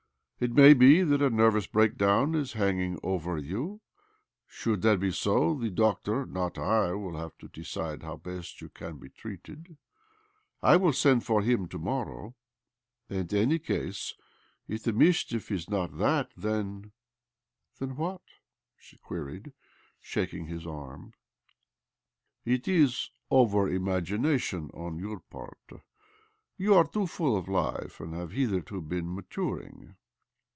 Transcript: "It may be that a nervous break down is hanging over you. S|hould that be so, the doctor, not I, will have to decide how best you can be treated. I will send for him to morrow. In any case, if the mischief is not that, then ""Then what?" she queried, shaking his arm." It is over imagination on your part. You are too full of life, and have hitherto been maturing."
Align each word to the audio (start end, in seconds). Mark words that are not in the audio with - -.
"It 0.41 0.53
may 0.55 0.73
be 0.73 1.03
that 1.03 1.21
a 1.21 1.29
nervous 1.29 1.67
break 1.67 1.97
down 1.99 2.33
is 2.33 2.53
hanging 2.53 2.99
over 3.03 3.37
you. 3.37 3.79
S|hould 4.49 4.81
that 4.81 4.99
be 4.99 5.11
so, 5.11 5.53
the 5.53 5.69
doctor, 5.69 6.25
not 6.25 6.57
I, 6.57 6.93
will 6.93 7.15
have 7.15 7.37
to 7.41 7.47
decide 7.47 8.01
how 8.01 8.15
best 8.17 8.59
you 8.59 8.67
can 8.69 8.97
be 8.97 9.09
treated. 9.09 9.77
I 10.63 10.77
will 10.77 10.93
send 10.93 11.23
for 11.23 11.43
him 11.43 11.67
to 11.67 11.77
morrow. 11.77 12.33
In 13.07 13.31
any 13.35 13.59
case, 13.59 14.15
if 14.67 14.81
the 14.81 14.93
mischief 14.93 15.51
is 15.51 15.69
not 15.69 15.99
that, 15.99 16.31
then 16.35 16.91
""Then 17.77 17.95
what?" 17.95 18.23
she 18.79 18.97
queried, 18.97 19.53
shaking 19.99 20.47
his 20.47 20.65
arm." 20.65 21.13
It 22.55 22.67
is 22.67 23.11
over 23.29 23.69
imagination 23.69 24.71
on 24.73 24.97
your 24.97 25.19
part. 25.19 25.69
You 26.57 26.73
are 26.73 26.87
too 26.87 27.05
full 27.05 27.37
of 27.37 27.47
life, 27.47 27.99
and 27.99 28.15
have 28.15 28.31
hitherto 28.31 28.81
been 28.81 29.13
maturing." 29.13 29.97